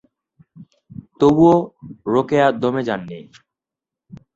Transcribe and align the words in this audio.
তবু 1.19 1.49
রোকেয়া 2.13 2.47
দমে 2.61 2.81
যাননি। 2.87 3.19